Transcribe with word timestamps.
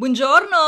Buongiorno! 0.00 0.64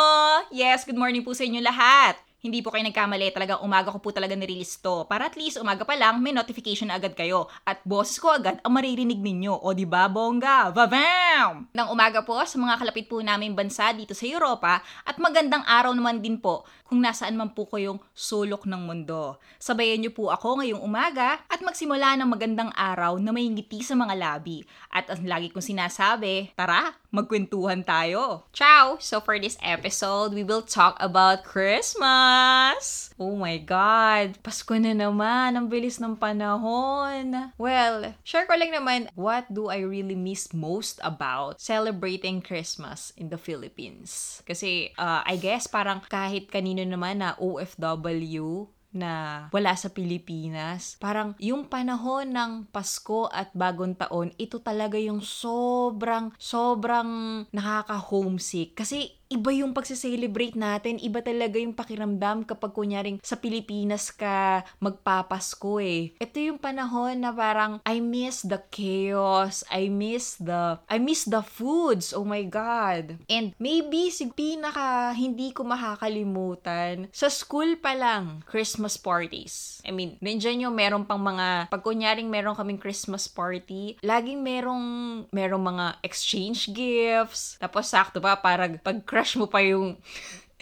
Yes, 0.53 0.85
good 0.85 1.01
morning 1.01 1.25
po 1.25 1.33
sa 1.33 1.49
inyo 1.49 1.65
lahat. 1.65 2.21
Hindi 2.45 2.61
po 2.61 2.69
kayo 2.69 2.85
nagkamali, 2.85 3.33
talagang 3.33 3.65
umaga 3.65 3.89
ko 3.89 3.97
po 3.97 4.13
talaga 4.13 4.37
nirelease 4.37 4.77
to. 4.85 5.09
Para 5.09 5.33
at 5.33 5.41
least 5.41 5.57
umaga 5.57 5.89
pa 5.89 5.97
lang, 5.97 6.21
may 6.21 6.37
notification 6.37 6.93
na 6.93 7.01
agad 7.01 7.17
kayo. 7.17 7.49
At 7.65 7.81
boses 7.81 8.21
ko 8.21 8.29
agad 8.29 8.61
ang 8.61 8.77
maririnig 8.77 9.17
ninyo. 9.17 9.57
O 9.57 9.73
di 9.73 9.89
ba 9.89 10.05
bongga? 10.13 10.69
Vavam! 10.77 11.65
Nang 11.73 11.89
umaga 11.89 12.21
po 12.21 12.37
sa 12.45 12.61
mga 12.61 12.77
kalapit 12.77 13.09
po 13.09 13.25
namin 13.25 13.57
bansa 13.57 13.97
dito 13.97 14.13
sa 14.13 14.29
Europa 14.29 14.85
at 15.09 15.17
magandang 15.17 15.65
araw 15.65 15.97
naman 15.97 16.21
din 16.21 16.37
po 16.37 16.69
kung 16.93 17.01
nasaan 17.01 17.41
man 17.41 17.57
po 17.57 17.65
kayong 17.65 17.97
sulok 18.13 18.69
ng 18.69 18.85
mundo. 18.85 19.41
Sabayan 19.57 20.05
niyo 20.05 20.13
po 20.13 20.29
ako 20.29 20.61
ngayong 20.61 20.85
umaga 20.85 21.41
at 21.49 21.65
magsimula 21.65 22.21
ng 22.21 22.29
magandang 22.29 22.69
araw 22.77 23.17
na 23.17 23.33
may 23.33 23.49
ngiti 23.49 23.81
sa 23.81 23.97
mga 23.97 24.13
labi. 24.13 24.61
At 24.93 25.09
ang 25.09 25.25
lagi 25.25 25.49
kong 25.49 25.65
sinasabi, 25.65 26.53
tara, 26.53 26.93
magkwentuhan 27.09 27.81
tayo. 27.81 28.45
Ciao! 28.53 29.01
So 29.01 29.25
for 29.25 29.41
this 29.41 29.57
episode, 29.65 30.37
we 30.37 30.45
will 30.45 30.61
talk 30.61 31.01
about 31.01 31.49
Christmas! 31.49 33.09
Oh 33.17 33.41
my 33.41 33.57
God! 33.57 34.37
Pasko 34.45 34.77
na 34.77 34.93
naman! 34.93 35.57
Ang 35.57 35.73
bilis 35.73 35.97
ng 35.97 36.21
panahon! 36.21 37.57
Well, 37.57 38.13
share 38.21 38.45
ko 38.45 38.53
lang 38.53 38.77
naman, 38.77 39.09
what 39.17 39.49
do 39.49 39.73
I 39.73 39.81
really 39.81 40.17
miss 40.17 40.53
most 40.53 41.01
about 41.01 41.57
celebrating 41.57 42.45
Christmas 42.45 43.17
in 43.17 43.33
the 43.33 43.41
Philippines? 43.41 44.45
Kasi, 44.45 44.93
uh, 45.01 45.25
I 45.25 45.41
guess 45.41 45.65
parang 45.65 46.05
kahit 46.05 46.53
kanino 46.53 46.82
naman 46.89 47.23
na 47.23 47.39
OFW, 47.39 48.67
na 48.93 49.49
wala 49.51 49.73
sa 49.73 49.89
Pilipinas. 49.89 51.01
Parang 51.01 51.33
yung 51.41 51.67
panahon 51.67 52.29
ng 52.29 52.53
Pasko 52.69 53.27
at 53.33 53.51
Bagong 53.57 53.97
Taon, 53.97 54.37
ito 54.37 54.61
talaga 54.61 55.01
yung 55.01 55.25
sobrang, 55.25 56.37
sobrang 56.37 57.43
nakaka-homesick. 57.51 58.77
Kasi 58.77 59.17
iba 59.33 59.49
yung 59.49 59.73
pagse-celebrate 59.73 60.53
natin, 60.53 61.01
iba 61.01 61.25
talaga 61.25 61.57
yung 61.57 61.73
pakiramdam 61.73 62.45
kapag 62.45 62.77
kunyaring 62.77 63.17
sa 63.25 63.41
Pilipinas 63.41 64.13
ka 64.13 64.61
magpapasko 64.77 65.81
eh. 65.81 66.13
Ito 66.21 66.37
yung 66.37 66.61
panahon 66.61 67.25
na 67.25 67.33
parang 67.33 67.81
I 67.89 68.05
miss 68.05 68.45
the 68.45 68.61
chaos, 68.69 69.65
I 69.73 69.89
miss 69.89 70.37
the 70.37 70.77
I 70.85 71.01
miss 71.01 71.25
the 71.25 71.41
foods. 71.41 72.13
Oh 72.13 72.29
my 72.29 72.45
god. 72.45 73.25
And 73.33 73.57
maybe 73.57 74.13
si 74.13 74.29
pinaka 74.29 75.17
hindi 75.17 75.57
ko 75.57 75.65
makakalimutan 75.65 77.09
sa 77.09 77.33
school 77.33 77.81
pa 77.81 77.97
lang 77.97 78.45
Christmas 78.45 79.01
parties. 79.01 79.81
I 79.89 79.97
mean, 79.97 80.21
nandiyan 80.21 80.69
yung 80.69 80.77
meron 80.77 81.09
pang 81.09 81.25
mga 81.25 81.73
pag 81.73 81.81
kunyaring 81.81 82.29
meron 82.29 82.53
kaming 82.53 82.79
Christmas 82.79 83.27
party, 83.27 83.97
laging 84.05 84.45
merong 84.45 84.85
merong 85.33 85.65
mga 85.65 85.87
exchange 86.05 86.69
gifts. 86.77 87.57
Tapos 87.57 87.89
sakto 87.89 88.21
pa 88.21 88.37
parang 88.37 88.77
pag 88.83 89.01
crush 89.23 89.39
mo 89.39 89.47
pa 89.47 89.63
yung 89.63 89.95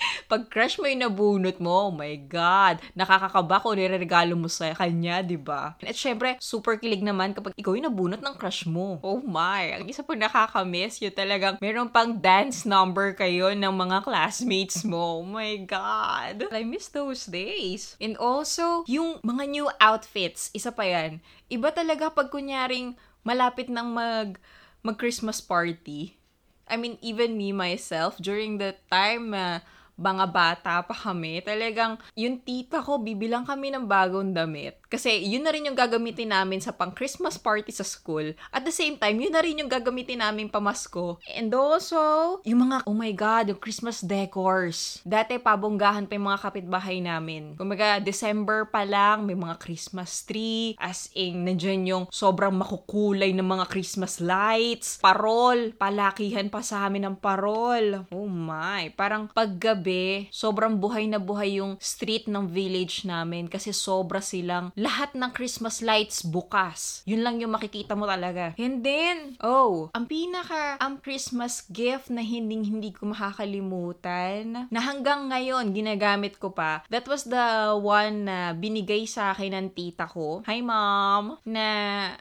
pag 0.33 0.49
crush 0.53 0.77
mo 0.77 0.85
yung 0.85 1.01
nabunot 1.01 1.57
mo, 1.61 1.89
oh 1.89 1.93
my 1.93 2.13
God, 2.29 2.77
nakakakaba 2.93 3.57
kung 3.61 3.81
niregalo 3.81 4.37
mo 4.37 4.53
sa 4.53 4.73
kanya, 4.77 5.25
di 5.25 5.41
ba? 5.41 5.77
At 5.81 5.97
syempre, 5.97 6.37
super 6.41 6.77
kilig 6.77 7.01
naman 7.01 7.33
kapag 7.33 7.57
ikaw 7.57 7.73
yung 7.73 7.89
nabunot 7.89 8.21
ng 8.21 8.37
crush 8.37 8.69
mo. 8.69 9.01
Oh 9.01 9.25
my, 9.25 9.81
ang 9.81 9.85
isa 9.89 10.05
po 10.05 10.13
nakakamiss, 10.13 11.01
yung 11.01 11.17
talagang 11.17 11.57
meron 11.61 11.89
pang 11.89 12.13
dance 12.17 12.69
number 12.69 13.17
kayo 13.17 13.57
ng 13.57 13.73
mga 13.73 14.05
classmates 14.05 14.85
mo. 14.85 15.25
Oh 15.25 15.25
my 15.25 15.57
God. 15.65 16.53
I 16.53 16.61
miss 16.65 16.93
those 16.93 17.25
days. 17.25 17.97
And 17.97 18.21
also, 18.21 18.85
yung 18.85 19.25
mga 19.25 19.45
new 19.49 19.67
outfits, 19.81 20.53
isa 20.53 20.69
pa 20.69 20.85
yan. 20.85 21.25
Iba 21.49 21.73
talaga 21.73 22.13
pag 22.13 22.29
kunyaring 22.29 22.97
malapit 23.25 23.73
ng 23.73 23.89
mag 23.89 24.37
mag-Christmas 24.81 25.45
party 25.45 26.20
I 26.71 26.81
mean, 26.81 26.97
even 27.05 27.37
me 27.37 27.53
myself, 27.53 28.17
during 28.17 28.57
the 28.57 28.79
time 28.89 29.35
na 29.35 29.59
uh, 29.61 29.79
mga 30.01 30.25
bata 30.33 30.75
pa 30.81 30.97
kami, 30.97 31.45
talagang 31.45 32.01
yung 32.17 32.41
tita 32.41 32.81
ko, 32.81 32.97
bibilang 32.97 33.45
kami 33.45 33.69
ng 33.69 33.85
bagong 33.85 34.33
damit. 34.33 34.80
Kasi 34.91 35.23
yun 35.23 35.47
na 35.47 35.55
rin 35.55 35.65
yung 35.65 35.79
gagamitin 35.79 36.35
namin 36.35 36.59
sa 36.59 36.75
pang 36.75 36.91
Christmas 36.91 37.39
party 37.39 37.71
sa 37.71 37.87
school. 37.87 38.35
At 38.51 38.67
the 38.67 38.75
same 38.75 38.99
time, 38.99 39.23
yun 39.23 39.33
na 39.33 39.41
rin 39.41 39.63
yung 39.63 39.71
gagamitin 39.71 40.21
namin 40.21 40.51
pamasko. 40.51 41.23
And 41.31 41.49
also, 41.55 42.43
yung 42.43 42.69
mga, 42.69 42.85
oh 42.85 42.97
my 42.97 43.15
God, 43.15 43.55
yung 43.55 43.63
Christmas 43.63 44.03
decors. 44.05 44.99
Dati 45.07 45.41
pabonggahan 45.41 46.11
pa 46.11 46.19
yung 46.19 46.29
mga 46.29 46.43
kapitbahay 46.43 46.99
namin. 46.99 47.55
Kumaga, 47.57 48.03
December 48.03 48.69
pa 48.69 48.83
lang, 48.85 49.25
may 49.25 49.39
mga 49.39 49.57
Christmas 49.63 50.27
tree. 50.27 50.75
As 50.77 51.09
in, 51.17 51.47
nandyan 51.47 51.87
yung 51.87 52.05
sobrang 52.11 52.53
makukulay 52.53 53.33
ng 53.33 53.47
mga 53.47 53.65
Christmas 53.71 54.19
lights. 54.19 54.99
Parol. 54.99 55.73
Palakihan 55.79 56.51
pa 56.51 56.61
sa 56.67 56.91
amin 56.91 57.07
ng 57.07 57.17
parol. 57.23 58.05
Oh 58.11 58.29
my. 58.29 58.93
Parang 58.99 59.31
paggabi, 59.31 59.71
gabi, 59.71 60.27
sobrang 60.35 60.77
buhay 60.83 61.07
na 61.07 61.23
buhay 61.23 61.63
yung 61.63 61.79
street 61.79 62.27
ng 62.27 62.51
village 62.51 63.07
namin 63.07 63.47
kasi 63.47 63.71
sobra 63.71 64.19
silang 64.19 64.75
lahat 64.81 65.13
ng 65.13 65.29
Christmas 65.37 65.85
lights 65.85 66.25
bukas. 66.25 67.05
Yun 67.05 67.21
lang 67.21 67.37
yung 67.45 67.53
makikita 67.53 67.93
mo 67.93 68.09
talaga. 68.09 68.57
And 68.57 68.81
then, 68.81 69.37
oh, 69.45 69.93
ang 69.93 70.09
pinaka 70.09 70.81
ang 70.81 70.97
Christmas 71.05 71.69
gift 71.69 72.09
na 72.09 72.25
hindi 72.25 72.57
hindi 72.65 72.97
ko 72.97 73.13
makakalimutan 73.13 74.73
na 74.73 74.81
hanggang 74.81 75.29
ngayon 75.29 75.77
ginagamit 75.77 76.41
ko 76.41 76.57
pa. 76.57 76.81
That 76.89 77.05
was 77.05 77.29
the 77.29 77.77
one 77.77 78.25
na 78.25 78.57
binigay 78.57 79.05
sa 79.05 79.37
akin 79.37 79.53
ng 79.53 79.69
tita 79.77 80.09
ko. 80.09 80.41
Hi 80.49 80.65
mom! 80.65 81.37
Na 81.45 81.67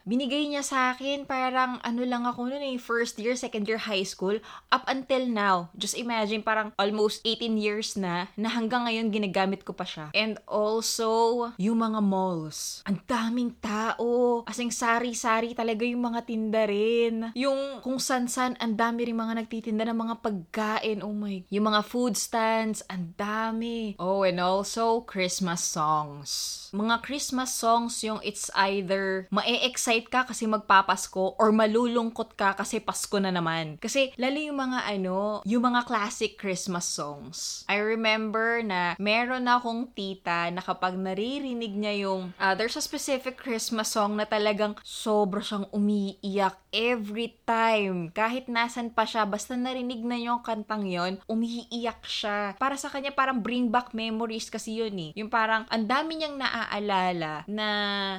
binigay 0.03 0.51
niya 0.51 0.61
sa 0.67 0.91
akin 0.91 1.23
parang 1.23 1.79
ano 1.79 2.03
lang 2.03 2.27
ako 2.27 2.51
noon 2.51 2.75
eh, 2.75 2.77
first 2.81 3.15
year, 3.23 3.39
second 3.39 3.63
year 3.63 3.79
high 3.79 4.03
school 4.03 4.35
up 4.67 4.83
until 4.91 5.23
now. 5.23 5.71
Just 5.79 5.95
imagine 5.95 6.43
parang 6.43 6.75
almost 6.75 7.23
18 7.23 7.55
years 7.55 7.95
na, 7.95 8.27
na 8.35 8.51
hanggang 8.51 8.83
ngayon 8.83 9.13
ginagamit 9.13 9.63
ko 9.63 9.71
pa 9.71 9.87
siya. 9.87 10.11
And 10.11 10.35
also, 10.49 11.53
yung 11.55 11.79
mga 11.79 12.01
malls. 12.49 12.81
Ang 12.89 12.97
daming 13.05 13.53
tao. 13.61 14.41
Asing 14.49 14.73
sari-sari 14.73 15.53
talaga 15.53 15.85
yung 15.85 16.01
mga 16.01 16.25
tinda 16.25 16.65
rin. 16.65 17.29
Yung 17.37 17.79
kung 17.85 18.01
san-san, 18.01 18.57
ang 18.57 18.73
dami 18.73 19.05
rin 19.05 19.17
mga 19.17 19.45
nagtitinda 19.45 19.85
ng 19.85 19.99
mga 19.99 20.15
pagkain. 20.25 21.05
Oh 21.05 21.13
my. 21.13 21.45
Yung 21.53 21.69
mga 21.69 21.85
food 21.85 22.17
stands, 22.17 22.81
ang 22.89 23.13
dami. 23.13 23.93
Oh, 24.01 24.25
and 24.25 24.41
also, 24.41 25.05
Christmas 25.05 25.61
songs. 25.61 26.57
Mga 26.73 27.01
Christmas 27.01 27.49
songs 27.53 27.97
yung 28.05 28.21
it's 28.21 28.53
either 28.53 29.25
ma-excite 29.33 30.09
ka 30.09 30.25
kasi 30.29 30.45
magpapasko 30.45 31.37
or 31.37 31.49
malulungkot 31.49 32.37
ka 32.37 32.53
kasi 32.53 32.77
Pasko 32.77 33.17
na 33.17 33.33
naman. 33.33 33.81
Kasi 33.81 34.13
lalo 34.21 34.37
yung 34.37 34.61
mga 34.61 34.85
ano, 34.85 35.41
yung 35.49 35.65
mga 35.65 35.89
classic 35.89 36.37
Christmas 36.37 36.85
songs. 36.85 37.65
I 37.65 37.81
remember 37.81 38.61
na 38.61 38.93
meron 39.01 39.49
akong 39.49 39.89
tita 39.97 40.53
na 40.53 40.61
kapag 40.61 40.93
naririnig 40.93 41.73
niya 41.73 42.05
yung, 42.05 42.37
uh, 42.39 42.55
there's 42.55 42.79
a 42.79 42.83
specific 42.83 43.37
Christmas 43.37 43.93
song 43.93 44.15
na 44.15 44.25
talagang 44.25 44.79
sobra 44.81 45.43
siyang 45.43 45.67
umiiyak 45.75 46.55
every 46.71 47.37
time. 47.43 48.09
Kahit 48.15 48.47
nasan 48.47 48.95
pa 48.95 49.03
siya, 49.03 49.27
basta 49.27 49.59
narinig 49.59 50.01
na 50.01 50.15
yung 50.17 50.41
kantang 50.41 50.87
yon 50.87 51.19
umiiyak 51.27 52.01
siya. 52.07 52.55
Para 52.57 52.79
sa 52.79 52.87
kanya, 52.87 53.11
parang 53.11 53.43
bring 53.43 53.69
back 53.69 53.91
memories 53.91 54.47
kasi 54.47 54.79
yun 54.79 54.95
eh. 54.97 55.11
Yung 55.19 55.29
parang, 55.29 55.67
ang 55.67 55.85
dami 55.85 56.17
niyang 56.17 56.39
naaalala 56.39 57.43
na 57.45 57.67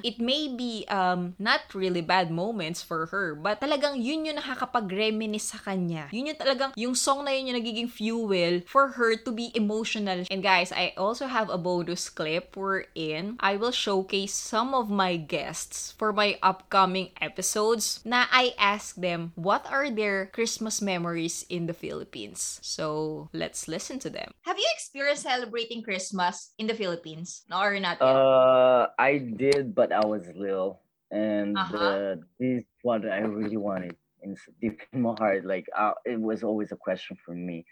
it 0.05 0.21
may 0.21 0.53
be 0.53 0.85
um, 0.93 1.33
not 1.41 1.65
really 1.73 2.05
bad 2.05 2.29
moments 2.29 2.85
for 2.85 3.09
her, 3.11 3.35
but 3.35 3.59
talagang 3.59 3.99
yun 3.99 4.29
yung 4.29 4.39
nakakapag-reminisce 4.39 5.57
sa 5.57 5.59
kanya. 5.63 6.13
Yun 6.13 6.35
yung 6.35 6.41
talagang, 6.41 6.71
yung 6.77 6.95
song 6.95 7.25
na 7.25 7.33
yun 7.33 7.51
yung 7.51 7.59
nagiging 7.63 7.91
fuel 7.91 8.63
for 8.67 8.99
her 8.99 9.17
to 9.17 9.31
be 9.33 9.55
emotional. 9.55 10.27
And 10.29 10.43
guys, 10.43 10.75
I 10.75 10.93
also 10.99 11.31
have 11.31 11.49
a 11.49 11.59
bonus 11.59 12.11
clip 12.11 12.53
wherein 12.59 13.39
I 13.39 13.57
will 13.57 13.73
showcase 14.11 14.35
some 14.35 14.75
of 14.75 14.91
my 14.91 15.17
guests 15.17 15.95
for 15.95 16.13
my 16.13 16.37
upcoming 16.43 17.11
episodes 17.21 18.03
na 18.05 18.27
I 18.33 18.55
ask 18.59 18.97
them 18.97 19.33
what 19.37 19.67
are 19.71 19.91
their 19.91 20.27
Christmas 20.27 20.83
memories 20.83 21.47
in 21.49 21.67
the 21.67 21.75
Philippines. 21.75 22.59
So, 22.63 23.29
let's 23.33 23.69
listen 23.69 23.99
to 24.01 24.11
them. 24.11 24.35
Have 24.43 24.59
you 24.59 24.67
experienced 24.75 25.23
celebrating 25.23 25.83
Christmas 25.83 26.51
in 26.59 26.67
the 26.67 26.75
Philippines? 26.75 27.47
No, 27.49 27.63
or 27.63 27.79
not 27.79 28.03
yet? 28.03 28.11
Uh, 28.11 28.89
I 28.99 29.19
did, 29.19 29.75
but 29.75 29.93
I 29.93 30.05
was 30.05 30.27
little. 30.35 30.83
And 31.11 31.57
uh-huh. 31.57 31.79
uh, 31.79 32.15
this 32.39 32.63
is 32.63 32.65
what 32.83 33.07
I 33.07 33.23
really 33.23 33.59
wanted 33.59 33.95
in 34.23 34.35
deep 34.61 34.83
in 34.93 35.03
my 35.03 35.15
heart. 35.19 35.47
Like, 35.47 35.67
uh, 35.71 35.95
it 36.05 36.19
was 36.19 36.43
always 36.43 36.73
a 36.75 36.79
question 36.79 37.17
for 37.25 37.35
me 37.35 37.63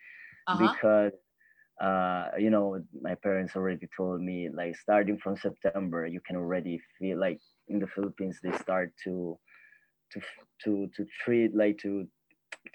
uh-huh. 0.46 0.58
because 0.62 1.18
uh, 1.80 2.30
you 2.38 2.50
know, 2.50 2.82
my 3.00 3.14
parents 3.14 3.54
already 3.56 3.88
told 3.96 4.20
me 4.20 4.48
like 4.52 4.76
starting 4.76 5.18
from 5.18 5.36
September, 5.36 6.06
you 6.06 6.20
can 6.20 6.36
already 6.36 6.80
feel 6.98 7.18
like 7.18 7.40
in 7.68 7.78
the 7.78 7.86
Philippines 7.86 8.38
they 8.42 8.52
start 8.58 8.92
to 9.04 9.38
to 10.12 10.20
to 10.64 10.88
to 10.96 11.06
treat 11.24 11.54
like 11.54 11.78
to 11.78 12.06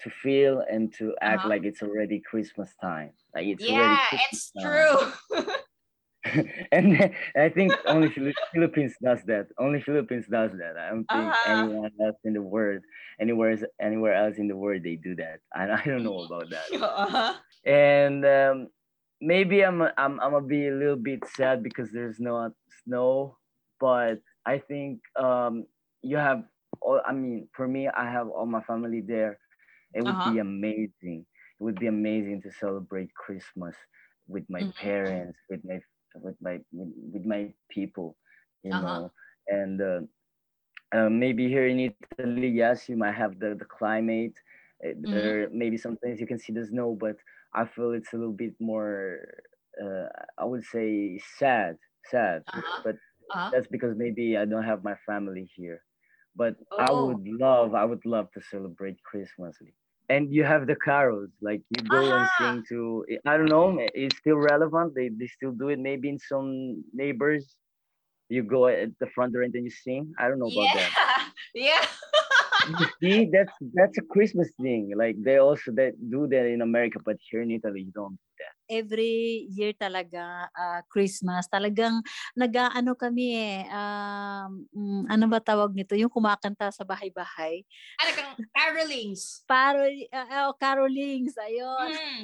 to 0.00 0.10
feel 0.10 0.62
and 0.70 0.92
to 0.94 1.14
act 1.20 1.40
uh-huh. 1.40 1.48
like 1.48 1.64
it's 1.64 1.82
already 1.82 2.20
Christmas 2.20 2.74
time. 2.80 3.10
Like 3.34 3.46
it's 3.46 3.64
yeah, 3.64 3.98
it's 4.12 4.50
time. 4.52 4.86
true. 5.30 5.46
and 6.72 7.14
I 7.36 7.48
think 7.48 7.72
only 7.86 8.08
Philippines 8.52 8.94
does 9.02 9.22
that. 9.26 9.48
Only 9.58 9.80
Philippines 9.82 10.26
does 10.30 10.52
that. 10.52 10.76
I 10.78 10.88
don't 10.90 11.04
think 11.04 11.32
uh-huh. 11.32 11.52
anyone 11.52 11.90
else 12.00 12.16
in 12.24 12.32
the 12.32 12.42
world, 12.42 12.82
anywhere 13.20 13.58
anywhere 13.80 14.14
else 14.14 14.38
in 14.38 14.48
the 14.48 14.56
world, 14.56 14.82
they 14.82 14.96
do 14.96 15.14
that. 15.16 15.40
And 15.54 15.72
I 15.72 15.82
don't 15.84 16.02
know 16.02 16.22
about 16.24 16.50
that. 16.50 16.64
Uh-huh. 16.94 17.34
and 17.64 18.24
um, 18.24 18.68
maybe 19.20 19.62
I'm 19.62 19.82
I'm 19.82 20.20
I'm 20.20 20.32
gonna 20.32 20.40
be 20.42 20.68
a 20.68 20.74
little 20.74 20.96
bit 20.96 21.20
sad 21.36 21.62
because 21.62 21.90
there's 21.90 22.20
no 22.20 22.50
snow, 22.84 23.36
but 23.80 24.20
I 24.46 24.58
think 24.58 25.00
um, 25.16 25.66
you 26.02 26.16
have. 26.16 26.44
All, 26.80 27.00
I 27.06 27.12
mean, 27.12 27.48
for 27.54 27.68
me, 27.68 27.88
I 27.88 28.10
have 28.10 28.28
all 28.28 28.46
my 28.46 28.60
family 28.62 29.00
there. 29.00 29.38
It 29.94 30.02
would 30.02 30.10
uh-huh. 30.10 30.32
be 30.32 30.38
amazing. 30.40 31.24
It 31.60 31.62
would 31.62 31.78
be 31.78 31.86
amazing 31.86 32.42
to 32.42 32.50
celebrate 32.52 33.14
Christmas 33.14 33.76
with 34.26 34.44
my 34.48 34.60
mm-hmm. 34.60 34.70
parents, 34.70 35.38
with 35.48 35.64
my 35.64 35.78
with 36.16 36.36
my 36.40 36.58
with, 36.72 36.88
with 37.12 37.24
my 37.24 37.52
people, 37.70 38.16
you 38.62 38.72
uh-huh. 38.72 38.82
know, 38.82 39.12
and 39.48 39.80
uh, 39.80 40.00
uh, 40.94 41.08
maybe 41.08 41.48
here 41.48 41.66
in 41.66 41.92
Italy, 42.18 42.48
yes, 42.48 42.88
you 42.88 42.96
might 42.96 43.14
have 43.14 43.38
the 43.38 43.54
the 43.54 43.64
climate. 43.64 44.34
Mm-hmm. 44.84 45.10
There 45.10 45.48
maybe 45.52 45.76
sometimes 45.76 46.20
you 46.20 46.26
can 46.26 46.38
see 46.38 46.52
the 46.52 46.66
snow, 46.66 46.96
but 46.98 47.16
I 47.54 47.64
feel 47.64 47.92
it's 47.92 48.12
a 48.12 48.16
little 48.16 48.32
bit 48.32 48.54
more. 48.60 49.18
Uh, 49.80 50.08
I 50.38 50.44
would 50.44 50.64
say 50.64 51.20
sad, 51.38 51.76
sad, 52.10 52.42
uh-huh. 52.48 52.82
but 52.84 52.96
uh-huh. 53.30 53.50
that's 53.52 53.66
because 53.68 53.96
maybe 53.96 54.36
I 54.36 54.44
don't 54.44 54.64
have 54.64 54.84
my 54.84 54.94
family 55.06 55.50
here. 55.56 55.82
But 56.36 56.56
oh. 56.72 56.78
I 56.78 56.90
would 56.90 57.26
love, 57.26 57.74
I 57.74 57.84
would 57.84 58.04
love 58.04 58.28
to 58.32 58.40
celebrate 58.50 59.02
Christmas. 59.04 59.56
And 60.08 60.32
you 60.32 60.44
have 60.44 60.66
the 60.66 60.76
carols, 60.76 61.30
like 61.40 61.62
you 61.70 61.82
go 61.88 62.04
uh-huh. 62.04 62.16
and 62.16 62.28
sing 62.38 62.64
to. 62.68 63.06
I 63.26 63.36
don't 63.36 63.46
know, 63.46 63.78
it's 63.94 64.16
still 64.18 64.36
relevant. 64.36 64.94
They 64.94 65.08
they 65.08 65.26
still 65.28 65.52
do 65.52 65.68
it. 65.68 65.78
Maybe 65.78 66.08
in 66.08 66.18
some 66.18 66.84
neighbors, 66.92 67.56
you 68.28 68.42
go 68.42 68.66
at 68.66 68.90
the 69.00 69.06
front 69.06 69.32
door 69.32 69.42
and 69.42 69.52
then 69.52 69.64
you 69.64 69.70
sing. 69.70 70.12
I 70.18 70.28
don't 70.28 70.38
know 70.38 70.46
about 70.46 70.74
yeah. 70.74 70.74
that. 70.74 71.32
Yeah. 71.54 71.86
see, 73.02 73.30
that's 73.32 73.52
that's 73.74 73.98
a 73.98 74.02
Christmas 74.02 74.50
thing. 74.60 74.92
Like 74.96 75.16
they 75.22 75.38
also 75.38 75.72
that 75.72 75.94
do 76.10 76.26
that 76.28 76.46
in 76.46 76.62
America, 76.62 76.98
but 77.04 77.16
here 77.30 77.42
in 77.42 77.50
Italy, 77.50 77.82
you 77.82 77.92
don't. 77.92 78.18
Every 78.68 79.44
year 79.52 79.76
talaga 79.76 80.48
uh, 80.52 80.80
Christmas. 80.88 81.46
Talagang 81.48 82.00
nag-aano 82.36 82.96
kami 82.96 83.36
eh 83.36 83.60
um, 83.68 85.04
ano 85.08 85.24
ba 85.28 85.40
tawag 85.40 85.76
nito? 85.76 85.92
Yung 85.96 86.12
kumakanta 86.12 86.72
sa 86.72 86.84
bahay-bahay. 86.84 87.64
Ano 88.00 88.10
kang 88.16 88.32
carolings. 88.52 89.44
Parol 89.44 89.92
uh, 90.10 90.48
oh, 90.48 90.52
carolings. 90.56 91.36
Ayun. 91.36 91.92
Mm. 91.92 92.22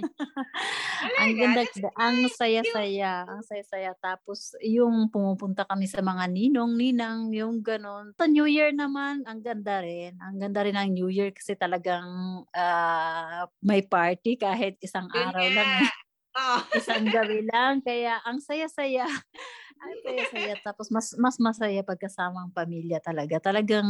ang 1.21 1.33
ganda 1.37 1.63
ang 1.97 2.17
saya-saya 2.33 3.29
ang 3.29 3.43
saya-saya. 3.45 3.93
Tapos 4.01 4.57
yung 4.65 5.13
pumupunta 5.13 5.69
kami 5.69 5.85
sa 5.89 6.01
mga 6.01 6.25
ninong 6.29 6.73
ninang 6.77 7.21
yung 7.37 7.61
ganon. 7.61 8.17
Sa 8.17 8.27
New 8.29 8.49
Year 8.49 8.73
naman 8.73 9.25
ang 9.29 9.45
ganda 9.45 9.85
rin. 9.85 10.17
Ang 10.21 10.41
ganda 10.41 10.65
rin 10.65 10.77
ang 10.77 10.91
New 10.93 11.13
Year 11.13 11.33
kasi 11.37 11.53
talagang 11.57 12.09
uh, 12.49 13.45
may 13.61 13.85
party 13.85 14.41
kahit 14.41 14.81
isang 14.81 15.09
araw 15.13 15.45
lang. 15.53 15.71
eh. 15.85 16.10
Oh. 16.41 16.61
Isang 16.81 17.07
gabi 17.13 17.45
lang. 17.45 17.85
Kaya 17.85 18.21
ang 18.25 18.41
saya-saya. 18.41 19.05
Ang 19.81 19.97
saya-saya. 20.05 20.55
Tapos 20.61 20.93
mas, 20.93 21.17
mas 21.17 21.41
masaya 21.41 21.81
pagkasama 21.81 22.45
ang 22.45 22.53
pamilya 22.53 23.01
talaga. 23.01 23.41
Talagang 23.41 23.89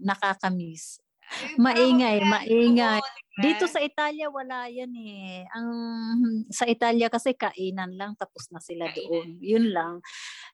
nakakamiss. 0.00 0.96
Maingay, 1.60 2.24
maingay. 2.24 3.04
Dito 3.36 3.68
sa 3.68 3.84
Italia 3.84 4.32
wala 4.32 4.64
yan 4.72 4.88
eh. 4.96 5.44
Ang 5.52 5.68
sa 6.48 6.64
Italia 6.64 7.12
kasi 7.12 7.36
kainan 7.36 8.00
lang 8.00 8.16
tapos 8.16 8.48
na 8.48 8.64
sila 8.64 8.88
doon. 8.88 9.36
Yun 9.44 9.76
lang. 9.76 10.00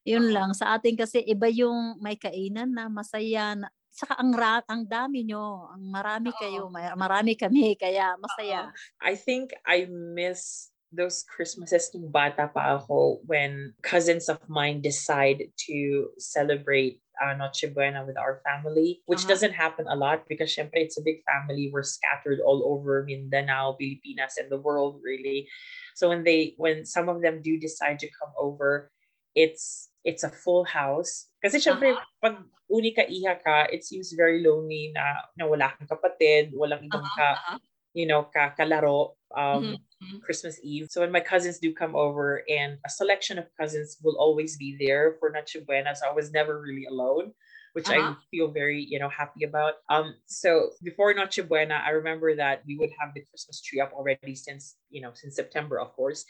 Yun 0.02 0.34
lang. 0.34 0.50
Sa 0.50 0.74
atin 0.74 0.98
kasi 0.98 1.22
iba 1.30 1.46
yung 1.46 2.02
may 2.02 2.18
kainan 2.18 2.74
na 2.74 2.90
masaya 2.90 3.54
na 3.54 3.70
saka 3.92 4.18
ang 4.18 4.32
ra- 4.32 4.66
ang 4.66 4.88
dami 4.88 5.22
nyo, 5.28 5.68
ang 5.68 5.84
marami 5.92 6.32
kayo, 6.34 6.72
marami 6.96 7.36
kami 7.38 7.76
kaya 7.78 8.16
masaya. 8.18 8.72
I 8.98 9.14
think 9.14 9.52
I 9.62 9.84
miss 9.86 10.71
those 10.92 11.24
Christmases 11.24 11.88
nung 11.96 12.12
bata 12.12 12.52
pa 12.52 12.76
ako 12.76 13.24
when 13.24 13.72
cousins 13.82 14.28
of 14.28 14.38
mine 14.46 14.84
decide 14.84 15.48
to 15.68 16.12
celebrate 16.20 17.00
uh, 17.20 17.34
Noche 17.34 17.72
Buena 17.72 18.04
with 18.04 18.16
our 18.20 18.40
family, 18.44 19.00
which 19.06 19.24
uh-huh. 19.24 19.32
doesn't 19.32 19.56
happen 19.56 19.86
a 19.88 19.96
lot 19.96 20.28
because 20.28 20.52
syempre 20.52 20.84
it's 20.84 21.00
a 21.00 21.04
big 21.04 21.24
family. 21.24 21.70
We're 21.72 21.82
scattered 21.86 22.40
all 22.44 22.64
over 22.68 23.04
Mindanao, 23.04 23.76
Pilipinas, 23.80 24.36
and 24.36 24.52
the 24.52 24.60
world 24.60 25.00
really. 25.02 25.48
So 25.94 26.08
when 26.08 26.24
they 26.24 26.54
when 26.56 26.84
some 26.84 27.08
of 27.08 27.22
them 27.22 27.40
do 27.42 27.58
decide 27.58 27.98
to 28.00 28.08
come 28.12 28.32
over, 28.36 28.92
it's 29.34 29.88
it's 30.04 30.24
a 30.24 30.30
full 30.30 30.64
house. 30.64 31.28
Kasi 31.40 31.58
syempre, 31.58 31.96
uh-huh. 31.96 32.20
pag 32.20 32.36
uni 32.68 32.92
ka 32.92 33.04
iha 33.04 33.36
ka, 33.40 33.68
it 33.72 33.84
seems 33.84 34.12
very 34.12 34.40
lonely 34.40 34.92
na, 34.94 35.28
na 35.36 35.44
wala 35.46 35.72
kang 35.76 35.88
kapatid, 35.88 36.52
walang 36.56 36.84
ibang 36.84 37.04
uh-huh. 37.04 37.36
ka. 37.36 37.58
You 37.94 38.06
know, 38.06 38.24
ka, 38.32 38.52
kalaro 38.58 39.12
um, 39.36 39.78
mm-hmm. 40.02 40.18
Christmas 40.24 40.58
Eve. 40.62 40.88
So 40.90 41.00
when 41.00 41.12
my 41.12 41.20
cousins 41.20 41.58
do 41.58 41.72
come 41.72 41.94
over, 41.96 42.42
and 42.48 42.78
a 42.86 42.90
selection 42.90 43.38
of 43.38 43.46
cousins 43.58 43.98
will 44.02 44.16
always 44.18 44.56
be 44.56 44.76
there 44.78 45.16
for 45.18 45.30
Noche 45.30 45.56
Buena, 45.66 45.94
so 45.94 46.08
I 46.08 46.12
was 46.12 46.32
never 46.32 46.60
really 46.60 46.86
alone, 46.86 47.32
which 47.72 47.88
uh-huh. 47.88 48.14
I 48.14 48.16
feel 48.30 48.48
very 48.48 48.80
you 48.80 48.98
know 48.98 49.08
happy 49.08 49.44
about. 49.44 49.74
Um, 49.88 50.14
so 50.26 50.70
before 50.82 51.14
Noche 51.14 51.40
Buena, 51.48 51.82
I 51.84 51.90
remember 51.90 52.36
that 52.36 52.62
we 52.66 52.76
would 52.76 52.90
have 53.00 53.14
the 53.14 53.24
Christmas 53.28 53.60
tree 53.60 53.80
up 53.80 53.92
already 53.92 54.34
since 54.34 54.76
you 54.90 55.00
know 55.00 55.12
since 55.14 55.36
September, 55.36 55.80
of 55.80 55.92
course. 55.94 56.24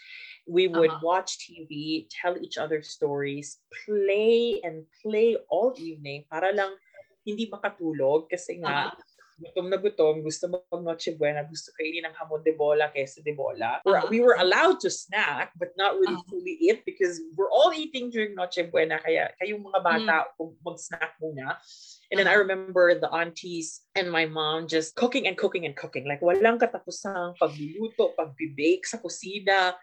We 0.49 0.67
would 0.67 0.91
uh-huh. 0.91 1.07
watch 1.07 1.39
TV, 1.39 2.07
tell 2.11 2.37
each 2.39 2.59
other 2.59 2.83
stories, 2.83 3.59
play 3.87 4.61
and 4.65 4.83
play 5.03 5.37
all 5.51 5.75
evening 5.79 6.25
para 6.31 6.51
lang 6.51 6.75
hindi 7.23 7.47
makatulog 7.47 8.27
kasi 8.27 8.59
nga 8.59 8.91
uh-huh 8.91 9.12
gutom 9.43 9.67
na 9.67 9.77
gutom, 9.77 10.23
gusto 10.23 10.47
mag 10.47 10.63
Noche 10.71 11.19
Buena, 11.19 11.43
gusto 11.43 11.75
kainin 11.75 12.07
ng 12.07 12.15
hamon 12.15 12.41
de 12.47 12.55
bola, 12.55 12.89
queso 12.95 13.21
de 13.21 13.35
bola. 13.35 13.83
Uh-huh. 13.83 14.07
We 14.07 14.23
were 14.23 14.39
allowed 14.39 14.79
to 14.87 14.91
snack, 14.91 15.51
but 15.59 15.75
not 15.77 15.99
really 15.99 16.15
uh-huh. 16.15 16.31
fully 16.31 16.57
eat 16.63 16.87
because 16.87 17.19
we're 17.35 17.51
all 17.51 17.75
eating 17.75 18.11
during 18.15 18.39
Noche 18.39 18.63
Buena. 18.71 19.03
Kaya 19.03 19.35
kayong 19.43 19.67
mga 19.67 19.81
bata, 19.83 20.17
mm. 20.39 20.55
mag-snack 20.63 21.19
muna. 21.19 21.59
And 22.15 22.21
then 22.21 22.29
I 22.31 22.39
uh-huh. 22.39 22.47
remember 22.47 22.95
the 22.95 23.11
aunties 23.11 23.83
and 23.99 24.07
my 24.07 24.25
mom 24.25 24.71
just 24.71 24.95
cooking 24.95 25.27
and 25.27 25.37
cooking 25.37 25.67
and 25.67 25.75
cooking. 25.75 26.07
Like 26.07 26.23
walang 26.23 26.63
katapusang 26.63 27.35
pagluluto, 27.41 28.15
pagbibake 28.15 28.87
sa 28.87 29.03
kusina. 29.03 29.75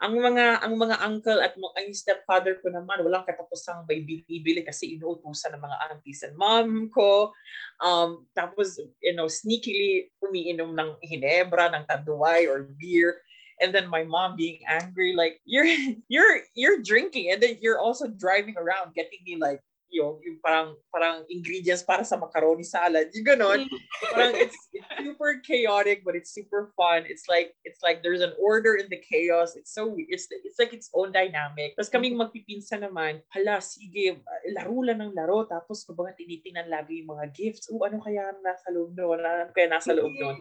Ang 0.00 0.16
mga 0.16 0.64
ang 0.64 0.74
mga 0.80 0.96
uncle 1.04 1.40
at 1.44 1.52
ang 1.52 1.92
stepfather 1.92 2.56
ko 2.64 2.72
naman 2.72 3.04
walang 3.04 3.28
katapusang 3.28 3.84
may 3.84 4.00
binibili 4.00 4.64
kasi 4.64 4.96
inuutusan 4.96 5.52
ng 5.52 5.60
mga 5.60 5.76
aunties 5.88 6.24
and 6.24 6.36
mom 6.40 6.88
ko. 6.88 7.36
Um, 7.84 8.24
tapos, 8.32 8.80
you 9.04 9.12
know, 9.12 9.28
sneakily 9.28 10.08
umiinom 10.24 10.72
ng 10.72 10.90
hinebra, 11.04 11.68
ng 11.68 11.84
tanduay 11.84 12.48
or 12.48 12.72
beer. 12.80 13.20
And 13.60 13.76
then 13.76 13.92
my 13.92 14.08
mom 14.08 14.40
being 14.40 14.64
angry, 14.64 15.12
like, 15.12 15.36
you're 15.44 15.68
you're 16.12 16.48
you're 16.56 16.80
drinking 16.80 17.36
and 17.36 17.44
then 17.44 17.60
you're 17.60 17.80
also 17.80 18.08
driving 18.08 18.56
around 18.56 18.96
getting 18.96 19.20
me 19.28 19.36
like 19.36 19.60
yung, 19.90 20.22
yung 20.22 20.38
parang, 20.38 20.78
parang 20.88 21.26
ingredients 21.28 21.82
para 21.82 22.06
sa 22.06 22.16
macaroni 22.16 22.62
salad. 22.62 23.10
Yung 23.12 23.26
ganon. 23.26 23.66
parang 24.14 24.32
it's, 24.38 24.54
it's 24.69 24.69
super 25.02 25.40
chaotic, 25.40 26.04
but 26.04 26.14
it's 26.14 26.30
super 26.30 26.72
fun. 26.76 27.04
It's 27.08 27.26
like, 27.28 27.56
it's 27.64 27.80
like 27.82 28.02
there's 28.02 28.20
an 28.20 28.32
order 28.40 28.76
in 28.76 28.86
the 28.92 29.00
chaos. 29.00 29.56
It's 29.56 29.72
so 29.72 29.88
weird. 29.88 30.12
It's, 30.12 30.28
it's 30.30 30.58
like 30.58 30.72
its 30.72 30.90
own 30.92 31.12
dynamic. 31.12 31.74
Tapos 31.74 31.90
kaming 31.90 32.20
magpipinsa 32.20 32.78
naman, 32.80 33.24
hala, 33.32 33.60
sige, 33.60 34.20
laro 34.52 34.78
lang 34.84 35.00
ng 35.00 35.12
laro. 35.16 35.44
Tapos 35.48 35.82
kumbaga 35.88 36.14
tinitingnan 36.16 36.68
lagi 36.68 37.02
yung 37.02 37.16
mga 37.16 37.32
gifts. 37.32 37.68
Oh, 37.72 37.82
ano 37.82 37.98
kaya 38.00 38.30
nasa 38.44 38.68
loob 38.70 38.92
noon? 38.94 39.20
Ano 39.24 39.50
kaya 39.52 39.68
nasa 39.68 39.90
loob 39.96 40.12
noon? 40.12 40.36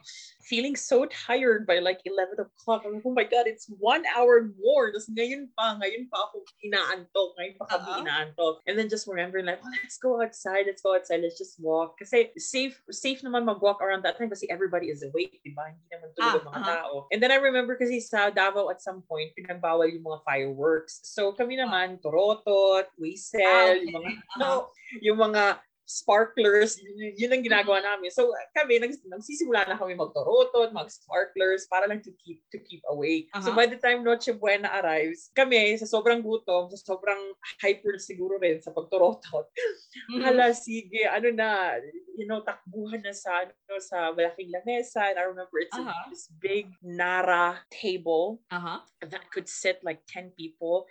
Feeling 0.49 0.75
so 0.75 1.05
tired 1.05 1.69
by 1.69 1.77
like 1.77 2.01
11 2.03 2.41
o'clock. 2.41 2.81
I'm 2.85 2.97
like, 2.97 3.05
oh 3.05 3.13
my 3.13 3.23
God, 3.23 3.45
it's 3.45 3.69
one 3.77 4.03
hour 4.17 4.49
more. 4.57 4.89
Tapos 4.89 5.07
ngayon 5.13 5.53
pa, 5.53 5.77
ngayon 5.77 6.09
pa 6.09 6.17
ako 6.25 6.41
inaantok. 6.65 7.29
Ngayon 7.37 7.55
pa 7.61 7.65
kami 7.69 7.85
uh-huh. 7.85 8.01
inaantok. 8.01 8.55
And 8.65 8.73
then 8.73 8.89
just 8.89 9.05
remember 9.05 9.39
we're 9.39 9.45
like, 9.45 9.61
well, 9.61 9.71
let's 9.71 10.01
go 10.01 10.21
outside, 10.21 10.65
let's 10.65 10.81
go 10.81 10.95
outside, 10.95 11.21
let's 11.21 11.37
just 11.37 11.61
walk. 11.61 12.01
Kasi 12.01 12.33
safe, 12.35 12.81
safe 12.91 13.21
naman 13.21 13.45
mag-walk 13.45 13.79
around 13.79 14.03
that 14.03 14.17
time 14.17 14.29
kasi 14.29 14.49
everybody 14.49 14.89
is 14.89 15.05
awake, 15.05 15.37
di 15.45 15.53
ba? 15.53 15.69
Hindi 15.69 15.87
naman 15.93 16.09
tulog 16.17 16.43
ah, 16.43 16.47
mga 16.49 16.59
uh-huh. 16.59 16.75
tao. 16.81 16.93
And 17.13 17.21
then 17.21 17.31
I 17.31 17.37
remember 17.37 17.77
kasi 17.77 18.01
sa 18.01 18.33
Davao 18.33 18.73
at 18.73 18.81
some 18.81 19.05
point, 19.05 19.31
pinagbawal 19.37 19.87
yung 19.93 20.03
mga 20.03 20.25
fireworks. 20.25 21.05
So 21.05 21.31
kami 21.31 21.61
naman, 21.61 22.01
torotot, 22.01 22.89
whistle, 22.97 23.45
ah, 23.45 23.77
okay. 23.77 23.85
yung 23.85 23.95
mga, 24.01 24.09
uh-huh. 24.41 24.61
yung 25.05 25.19
mga 25.21 25.43
sparklers, 25.89 26.77
yun 27.17 27.33
ang 27.33 27.41
ginagawa 27.41 27.81
namin. 27.81 28.13
So 28.13 28.29
kami, 28.53 28.77
nags, 28.77 29.01
nagsisimula 29.01 29.65
na 29.65 29.73
kami 29.73 29.97
magtorotot, 29.97 30.69
mag-sparklers 30.69 31.65
para 31.65 31.89
lang 31.89 32.05
to 32.05 32.13
keep 32.21 32.45
to 32.53 32.61
keep 32.61 32.85
awake. 32.93 33.25
Uh-huh. 33.33 33.49
So 33.49 33.57
by 33.57 33.65
the 33.65 33.81
time 33.81 34.05
Noche 34.05 34.29
Buena 34.37 34.69
arrives, 34.69 35.33
kami 35.33 35.73
sa 35.81 35.89
sobrang 35.89 36.21
gutom, 36.21 36.69
sa 36.69 36.77
sobrang 36.77 37.33
hyper 37.65 37.97
siguro 37.97 38.37
rin 38.37 38.61
sa 38.61 38.69
pagtorotot. 38.69 39.49
Mm-hmm. 39.49 40.21
Hala, 40.21 40.53
sige, 40.53 41.09
ano 41.09 41.33
na, 41.33 41.81
you 42.13 42.29
know, 42.29 42.45
takbuhan 42.45 43.01
na 43.01 43.09
sa, 43.09 43.49
ano, 43.49 43.81
sa 43.81 44.13
malaking 44.13 44.53
lamesa. 44.53 45.09
And 45.09 45.17
I 45.17 45.25
remember 45.25 45.57
it's 45.57 45.73
uh-huh. 45.73 45.89
a, 45.89 46.09
this 46.13 46.29
big 46.37 46.69
Nara 46.85 47.65
table 47.73 48.45
uh-huh. 48.53 48.85
that 49.09 49.25
could 49.33 49.49
sit 49.49 49.81
like 49.81 50.05
10 50.05 50.37
people 50.37 50.85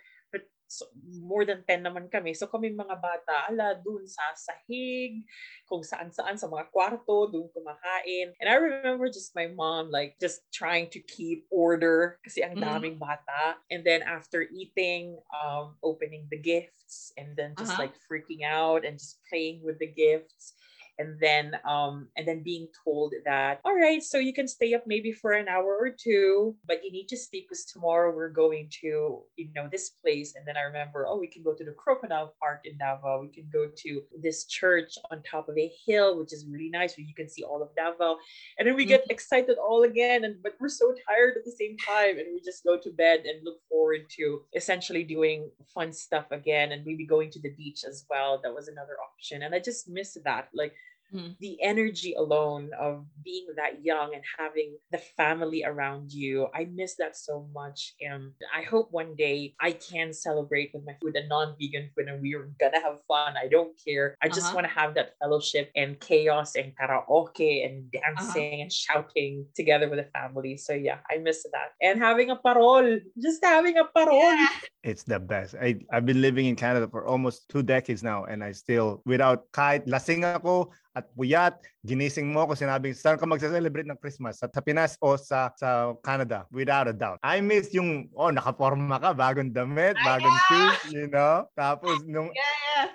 So, 0.69 0.85
more 1.25 1.49
than 1.49 1.65
10 1.65 1.81
naman 1.81 2.13
kami. 2.13 2.37
So 2.37 2.45
kami 2.45 2.69
mga 2.69 3.01
bata, 3.01 3.49
ala, 3.49 3.73
dun 3.81 4.05
sa 4.05 4.21
sahig, 4.37 5.25
kung 5.65 5.81
saan-saan 5.81 6.37
sa 6.37 6.45
mga 6.45 6.69
kwarto, 6.69 7.25
dun 7.25 7.49
kumakain. 7.49 8.37
And 8.37 8.45
I 8.45 8.55
remember 8.61 9.09
just 9.09 9.33
my 9.33 9.49
mom 9.49 9.89
like 9.89 10.21
just 10.21 10.45
trying 10.53 10.93
to 10.93 11.01
keep 11.01 11.49
order 11.49 12.21
kasi 12.21 12.45
ang 12.45 12.61
mm-hmm. 12.61 12.69
daming 12.69 12.97
bata. 13.01 13.57
And 13.73 13.81
then 13.81 14.05
after 14.05 14.45
eating, 14.45 15.17
um, 15.33 15.73
opening 15.81 16.29
the 16.29 16.37
gifts 16.37 17.17
and 17.17 17.33
then 17.33 17.57
just 17.57 17.73
uh-huh. 17.73 17.89
like 17.89 17.97
freaking 18.05 18.45
out 18.45 18.85
and 18.85 19.01
just 19.01 19.25
playing 19.25 19.65
with 19.65 19.81
the 19.81 19.89
gifts 19.89 20.53
and 20.99 21.17
then 21.19 21.55
um 21.65 22.07
and 22.17 22.27
then 22.27 22.43
being 22.43 22.67
told 22.83 23.13
that 23.25 23.59
all 23.63 23.73
right 23.73 24.03
so 24.03 24.17
you 24.17 24.33
can 24.33 24.47
stay 24.47 24.73
up 24.73 24.83
maybe 24.85 25.11
for 25.11 25.31
an 25.31 25.47
hour 25.47 25.77
or 25.79 25.89
two 25.89 26.55
but 26.67 26.83
you 26.83 26.91
need 26.91 27.07
to 27.07 27.17
sleep 27.17 27.47
because 27.49 27.65
tomorrow 27.65 28.13
we're 28.13 28.29
going 28.29 28.69
to 28.81 29.23
you 29.37 29.49
know 29.55 29.67
this 29.71 29.91
place. 30.01 30.35
And 30.35 30.45
then 30.45 30.57
i 30.57 30.61
remember 30.61 31.07
oh 31.07 31.17
we 31.17 31.27
can 31.27 31.41
go 31.41 31.53
to 31.53 31.63
the 31.63 31.71
crocodile 31.71 32.33
park 32.39 32.61
in 32.65 32.77
davao. 32.77 33.21
We 33.21 33.29
can 33.29 33.49
go 33.51 33.69
to 33.83 34.01
this 34.21 34.45
church 34.45 34.93
on 35.09 35.23
top 35.23 35.49
of 35.49 35.57
a 35.57 35.71
hill 35.85 36.17
which 36.19 36.33
is 36.33 36.45
really 36.45 36.69
nice 36.69 36.97
where 36.97 37.07
you 37.07 37.15
can 37.15 37.29
see 37.29 37.43
all 37.43 37.63
of 37.63 37.69
davao. 37.75 38.17
And 38.57 38.67
then 38.67 38.75
we 38.75 38.85
get 38.85 39.01
mm-hmm. 39.01 39.11
excited 39.11 39.57
all 39.57 39.83
again 39.83 40.25
and 40.25 40.35
but 40.43 40.53
we're 40.59 40.69
so 40.69 40.93
tired 41.07 41.35
at 41.37 41.45
the 41.45 41.51
same 41.51 41.77
time 41.77 42.19
and 42.19 42.27
we 42.33 42.41
just 42.43 42.63
go 42.63 42.77
to 42.77 42.91
bed 42.91 43.21
and 43.25 43.43
look 43.43 43.59
forward 43.69 44.01
to 44.17 44.41
essentially 44.55 45.03
doing 45.03 45.49
fun 45.73 45.93
stuff 45.93 46.25
again 46.31 46.73
and 46.73 46.85
maybe 46.85 47.05
going 47.05 47.31
to 47.31 47.41
the 47.41 47.51
beach 47.51 47.83
as 47.87 48.05
well. 48.09 48.39
That 48.43 48.53
was 48.53 48.67
another 48.67 48.97
option 49.01 49.43
and 49.43 49.53
i 49.53 49.59
just 49.59 49.89
miss 49.89 50.17
that 50.23 50.49
like 50.53 50.73
Mm. 51.13 51.35
The 51.39 51.57
energy 51.61 52.13
alone 52.13 52.69
of 52.79 53.05
being 53.23 53.47
that 53.57 53.83
young 53.83 54.13
and 54.13 54.23
having 54.37 54.77
the 54.91 54.99
family 55.17 55.63
around 55.65 56.11
you, 56.11 56.47
I 56.53 56.65
miss 56.65 56.95
that 56.97 57.17
so 57.17 57.47
much. 57.53 57.93
And 58.01 58.31
I 58.55 58.61
hope 58.61 58.89
one 58.91 59.15
day 59.15 59.55
I 59.59 59.71
can 59.73 60.13
celebrate 60.13 60.71
with 60.73 60.85
my 60.85 60.95
food, 61.01 61.15
a 61.15 61.27
non 61.27 61.55
vegan 61.59 61.89
food, 61.95 62.07
and 62.07 62.21
we're 62.21 62.49
gonna 62.59 62.81
have 62.81 63.01
fun. 63.07 63.35
I 63.37 63.47
don't 63.47 63.73
care. 63.83 64.15
I 64.21 64.27
just 64.27 64.47
uh-huh. 64.47 64.55
want 64.55 64.67
to 64.67 64.73
have 64.73 64.93
that 64.95 65.15
fellowship 65.19 65.71
and 65.75 65.99
chaos 65.99 66.55
and 66.55 66.73
karaoke 66.77 67.65
and 67.65 67.89
uh-huh. 67.89 68.13
dancing 68.13 68.53
uh-huh. 68.53 68.61
and 68.61 68.71
shouting 68.71 69.45
together 69.55 69.89
with 69.89 69.99
the 69.99 70.09
family. 70.13 70.57
So, 70.57 70.73
yeah, 70.73 70.99
I 71.09 71.17
miss 71.17 71.45
that. 71.51 71.73
And 71.81 71.99
having 71.99 72.29
a 72.29 72.35
parol, 72.35 72.99
just 73.17 73.43
having 73.43 73.77
a 73.77 73.85
parol. 73.85 74.21
Yeah. 74.21 74.47
It's 74.83 75.03
the 75.03 75.19
best. 75.19 75.55
I, 75.59 75.75
I've 75.91 76.05
been 76.05 76.21
living 76.21 76.45
in 76.45 76.55
Canada 76.55 76.87
for 76.87 77.05
almost 77.05 77.49
two 77.49 77.63
decades 77.63 78.03
now, 78.03 78.25
and 78.25 78.43
I 78.43 78.53
still, 78.53 79.01
without 79.05 79.51
kahit 79.51 79.83
lasing 79.87 80.23
ako, 80.23 80.71
at 80.97 81.05
puyat, 81.13 81.55
ginising 81.85 82.33
mo 82.33 82.43
ako 82.45 82.57
sinabing 82.57 82.97
saan 82.97 83.15
ka 83.15 83.25
magse-celebrate 83.29 83.85
ng 83.85 83.99
Christmas 84.01 84.41
sa 84.41 84.49
Pinas 84.61 84.97
o 84.99 85.15
sa 85.15 85.53
sa 85.55 85.93
Canada 86.01 86.49
without 86.49 86.89
a 86.89 86.95
doubt. 86.95 87.21
I 87.21 87.39
miss 87.39 87.69
yung 87.71 88.09
oh 88.17 88.33
nakaporma 88.33 88.97
ka, 88.97 89.13
bagong 89.13 89.53
damit, 89.53 89.95
bagong 90.01 90.39
shoes, 90.49 90.79
you 90.91 91.07
know? 91.07 91.45
Tapos 91.53 92.01
nung 92.09 92.33
yeah 92.33 92.89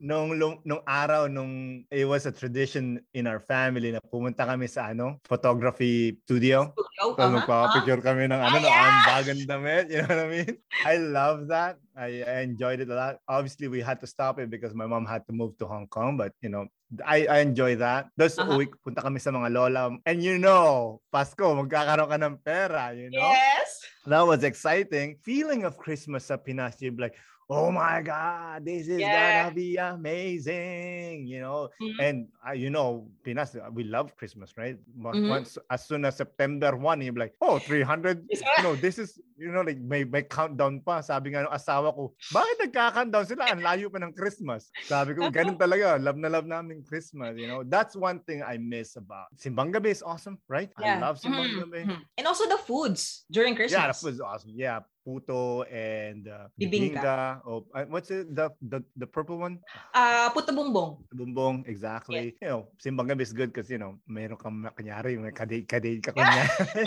nung, 0.00 0.32
nung 0.64 0.82
araw 0.88 1.28
nung 1.28 1.84
it 1.92 2.08
was 2.08 2.24
a 2.24 2.32
tradition 2.32 2.98
in 3.12 3.28
our 3.28 3.38
family 3.38 3.92
na 3.92 4.00
pumunta 4.00 4.48
kami 4.48 4.64
sa 4.64 4.90
ano 4.90 5.20
photography 5.28 6.16
studio. 6.24 6.72
studio? 6.72 7.14
So 7.14 7.20
uh-huh. 7.20 7.36
magpapicture 7.36 8.00
uh-huh. 8.00 8.08
kami 8.08 8.24
ng 8.32 8.40
ano, 8.40 8.56
yeah. 8.64 9.04
bagong 9.04 9.44
damit. 9.44 9.92
You 9.92 10.02
know 10.02 10.10
what 10.10 10.24
I 10.24 10.28
mean? 10.32 10.52
I 10.88 10.96
love 10.96 11.46
that. 11.52 11.76
I, 11.92 12.24
I 12.24 12.40
enjoyed 12.40 12.80
it 12.80 12.88
a 12.88 12.96
lot. 12.96 13.20
Obviously, 13.28 13.68
we 13.68 13.84
had 13.84 14.00
to 14.00 14.08
stop 14.08 14.40
it 14.40 14.48
because 14.48 14.72
my 14.72 14.88
mom 14.88 15.04
had 15.04 15.26
to 15.28 15.36
move 15.36 15.52
to 15.60 15.68
Hong 15.68 15.84
Kong. 15.92 16.16
But, 16.16 16.32
you 16.40 16.48
know, 16.48 16.64
I, 17.04 17.28
I 17.28 17.38
enjoy 17.44 17.76
that. 17.76 18.08
Tapos 18.16 18.40
uh-huh. 18.40 18.56
uwi, 18.56 18.72
punta 18.80 19.04
kami 19.04 19.20
sa 19.20 19.30
mga 19.30 19.52
lola. 19.52 19.92
And 20.08 20.24
you 20.24 20.40
know, 20.40 21.00
Pasko, 21.12 21.44
magkakaroon 21.44 22.08
ka 22.08 22.16
ng 22.16 22.36
pera, 22.40 22.96
you 22.96 23.12
know? 23.12 23.20
Yes! 23.20 23.84
That 24.08 24.24
was 24.24 24.48
exciting. 24.48 25.20
Feeling 25.20 25.68
of 25.68 25.76
Christmas 25.76 26.32
sa 26.32 26.40
Pinas, 26.40 26.80
you'd 26.80 26.96
be 26.96 27.04
like, 27.04 27.20
oh 27.50 27.70
my 27.74 27.98
god 27.98 28.64
this 28.64 28.86
is 28.86 29.02
yeah. 29.02 29.42
gonna 29.42 29.54
be 29.54 29.74
amazing 29.74 31.26
you 31.26 31.42
know 31.42 31.66
mm-hmm. 31.82 31.98
and 31.98 32.30
uh, 32.46 32.54
you 32.54 32.70
know 32.70 33.10
pinas 33.26 33.58
uh, 33.58 33.66
we 33.74 33.82
love 33.82 34.14
christmas 34.14 34.54
right 34.54 34.78
mm-hmm. 34.94 35.28
once 35.28 35.58
as 35.66 35.82
soon 35.82 36.06
as 36.06 36.14
september 36.14 36.78
1 36.78 37.02
you're 37.02 37.18
like 37.18 37.34
oh 37.42 37.58
300 37.58 38.22
you 38.30 38.62
know 38.62 38.78
this 38.78 39.02
is 39.02 39.18
you 39.34 39.50
know 39.50 39.66
like 39.66 39.82
may, 39.82 40.06
may 40.06 40.22
countdown 40.22 40.78
pa 40.78 41.02
sabi 41.02 41.34
nga 41.34 41.42
ng 41.42 41.50
asawa 41.50 41.90
ko 41.90 42.14
bakit 42.30 42.70
nagka-countdown 42.70 43.26
sila 43.26 43.50
ang 43.50 43.66
layo 43.66 43.90
pa 43.90 43.98
ng 43.98 44.14
christmas 44.14 44.70
sabi 44.86 45.18
ko 45.18 45.26
ganun 45.26 45.58
talaga 45.66 45.98
love 45.98 46.22
na 46.22 46.30
love 46.30 46.46
namin 46.46 46.86
christmas 46.86 47.34
you 47.34 47.50
know 47.50 47.66
that's 47.66 47.98
one 47.98 48.22
thing 48.30 48.46
i 48.46 48.54
miss 48.54 48.94
about 48.94 49.26
simbang 49.34 49.74
gabi 49.74 49.90
is 49.90 50.06
awesome 50.06 50.38
right 50.46 50.70
yeah. 50.78 50.94
i 50.94 51.02
love 51.02 51.18
simbang 51.18 51.50
mm-hmm. 51.50 51.66
gabi 51.66 51.82
mm-hmm. 51.82 51.98
and 52.14 52.24
also 52.30 52.46
the 52.46 52.60
foods 52.62 53.26
during 53.26 53.58
christmas 53.58 53.74
yeah 53.74 53.90
the 53.90 53.96
food 53.98 54.14
is 54.14 54.22
awesome 54.22 54.54
yeah 54.54 54.78
puto 55.04 55.64
and 55.68 56.28
uh, 56.28 56.46
bibingka. 56.54 57.40
Oh, 57.48 57.64
uh, 57.72 57.84
what's 57.88 58.10
it? 58.12 58.30
The 58.34 58.52
the 58.60 58.84
the 58.96 59.08
purple 59.08 59.40
one? 59.40 59.58
Uh, 59.96 60.28
puto 60.30 60.52
bumbong. 60.52 61.00
Bumbong, 61.12 61.64
exactly. 61.66 62.36
Yeah. 62.38 62.44
You 62.44 62.48
know, 62.48 62.60
simbang 62.76 63.08
gabi 63.08 63.24
is 63.24 63.32
good 63.32 63.52
because 63.52 63.72
you 63.72 63.80
know, 63.80 63.96
meron 64.04 64.36
kang 64.36 64.68
kanyari, 64.76 65.16
may 65.16 65.32
kadate 65.32 65.66
kadate 65.66 66.04
ka 66.04 66.12
kunyari. 66.16 66.84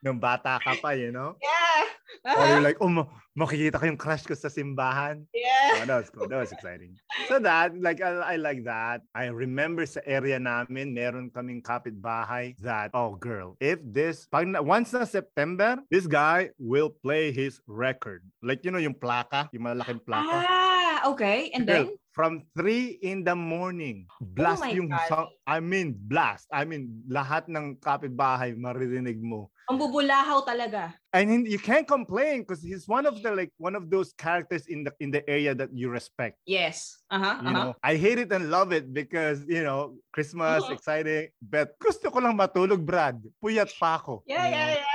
Nung 0.00 0.16
bata 0.16 0.56
ka 0.64 0.80
pa, 0.80 0.96
you 0.96 1.12
know? 1.12 1.36
Yeah. 1.44 1.59
Or 2.24 2.46
you're 2.46 2.60
like, 2.68 2.78
oh, 2.80 3.06
makikita 3.38 3.80
ko 3.80 3.84
yung 3.86 4.00
crush 4.00 4.26
ko 4.26 4.34
sa 4.34 4.52
simbahan. 4.52 5.24
Yeah. 5.32 5.80
Oh, 5.80 5.86
that 5.86 5.98
was 6.04 6.10
cool. 6.10 6.28
That 6.28 6.40
was 6.40 6.52
exciting. 6.52 6.98
So 7.28 7.38
that, 7.40 7.72
like, 7.78 8.02
I, 8.02 8.34
I 8.34 8.36
like 8.36 8.64
that. 8.64 9.00
I 9.14 9.32
remember 9.32 9.86
sa 9.86 10.00
area 10.04 10.36
namin, 10.36 10.92
meron 10.92 11.30
kaming 11.30 11.62
kapitbahay 11.62 12.58
that, 12.60 12.90
oh, 12.92 13.16
girl, 13.16 13.56
if 13.60 13.80
this, 13.80 14.28
pag 14.28 14.48
na, 14.48 14.60
once 14.60 14.92
na 14.92 15.04
September, 15.04 15.78
this 15.88 16.06
guy 16.06 16.50
will 16.58 16.90
play 16.90 17.32
his 17.32 17.60
record. 17.66 18.20
Like, 18.42 18.64
you 18.64 18.70
know, 18.70 18.82
yung 18.82 18.98
plaka, 18.98 19.48
yung 19.54 19.64
malaking 19.64 20.04
plaka. 20.04 20.44
Ah, 20.44 21.08
okay. 21.08 21.50
And 21.54 21.64
girl, 21.66 21.88
then? 21.88 21.99
From 22.10 22.42
3 22.58 22.98
in 23.02 23.24
the 23.24 23.34
morning. 23.34 24.06
Blast 24.20 24.66
oh 24.66 24.70
yung 24.70 24.90
song. 25.08 25.30
I 25.46 25.60
mean, 25.62 25.94
blast. 25.94 26.46
I 26.50 26.66
mean, 26.66 27.02
lahat 27.06 27.46
ng 27.46 27.78
kapitbahay 27.78 28.58
maririnig 28.58 29.22
mo. 29.22 29.50
Ang 29.70 29.78
bubulahaw 29.78 30.42
talaga. 30.42 30.98
And 31.14 31.46
you 31.46 31.58
can't 31.58 31.86
complain 31.86 32.42
because 32.42 32.58
he's 32.58 32.90
one 32.90 33.06
of 33.06 33.22
the 33.22 33.30
like 33.30 33.54
one 33.58 33.78
of 33.78 33.86
those 33.86 34.10
characters 34.18 34.66
in 34.66 34.82
the 34.82 34.90
in 34.98 35.14
the 35.14 35.22
area 35.30 35.54
that 35.54 35.70
you 35.70 35.90
respect. 35.90 36.42
Yes. 36.42 36.98
Uh-huh. 37.10 37.38
You 37.42 37.50
uh-huh. 37.50 37.54
know, 37.54 37.70
I 37.82 37.94
hate 37.94 38.18
it 38.18 38.34
and 38.34 38.50
love 38.50 38.74
it 38.74 38.90
because, 38.90 39.46
you 39.46 39.62
know, 39.62 39.94
Christmas 40.10 40.66
uh-huh. 40.66 40.74
exciting, 40.74 41.30
but 41.38 41.78
gusto 41.78 42.10
ko 42.10 42.18
lang 42.18 42.34
matulog, 42.34 42.82
Brad. 42.82 43.22
Puyat 43.38 43.70
pa 43.78 44.02
ako. 44.02 44.26
Yeah, 44.26 44.46
yeah, 44.50 44.66
yeah. 44.82 44.89